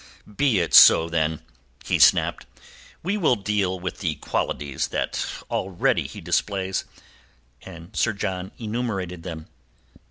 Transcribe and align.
"Be 0.35 0.57
it 0.59 0.73
so, 0.73 1.07
then," 1.09 1.43
he 1.85 1.99
snapped. 1.99 2.47
"We 3.03 3.17
will 3.17 3.35
deal 3.35 3.79
with 3.79 3.99
the 3.99 4.15
qualities 4.15 4.87
that 4.87 5.27
already 5.51 6.07
he 6.07 6.21
displays." 6.21 6.85
And 7.61 7.95
Sir 7.95 8.13
John 8.13 8.51
enumerated 8.57 9.21
them. 9.21 9.45